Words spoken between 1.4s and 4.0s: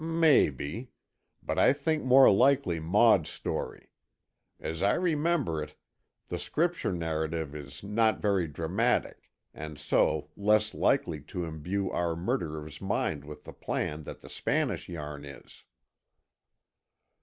But I think more likely Maud's story.